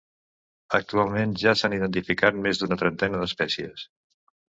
Actualment 0.77 1.35
ja 1.43 1.53
s'han 1.61 1.77
identificat 1.79 2.43
més 2.49 2.65
d'una 2.65 2.81
trentena 2.85 3.25
d'espècies. 3.25 3.91